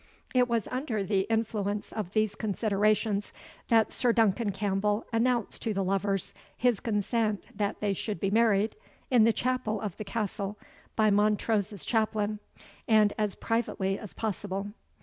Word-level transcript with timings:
It 0.33 0.47
was 0.47 0.67
under 0.69 1.03
the 1.03 1.27
influence 1.29 1.91
of 1.93 2.13
these 2.13 2.33
considerations 2.33 3.31
that 3.67 3.91
Sir 3.91 4.11
Duncan 4.11 4.51
Campbell 4.51 5.05
announced 5.13 5.61
to 5.61 5.75
the 5.75 5.83
lovers 5.83 6.33
his 6.57 6.79
consent 6.79 7.45
that 7.55 7.81
they 7.81 7.93
should 7.93 8.19
be 8.19 8.31
married 8.31 8.75
in 9.11 9.25
the 9.25 9.31
chapel 9.31 9.79
of 9.79 9.95
the 9.97 10.03
Castle, 10.03 10.57
by 10.95 11.11
Montrose's 11.11 11.85
chaplain, 11.85 12.39
and 12.87 13.13
as 13.19 13.35
privately 13.35 13.99
as 13.99 14.15
possible. 14.15 14.71